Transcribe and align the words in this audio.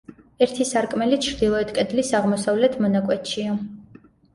ერთი 0.45 0.65
სარკმელი 0.69 1.21
ჩრდილოეთ 1.27 1.75
კედლის 1.77 2.13
აღმოსავლეთ 2.23 2.83
მონაკვეთშია. 2.87 3.65